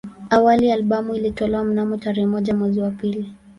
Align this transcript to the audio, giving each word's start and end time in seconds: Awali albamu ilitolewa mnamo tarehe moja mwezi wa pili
Awali 0.29 0.71
albamu 0.71 1.15
ilitolewa 1.15 1.63
mnamo 1.63 1.97
tarehe 1.97 2.25
moja 2.27 2.53
mwezi 2.55 2.79
wa 2.81 2.91
pili 2.91 3.33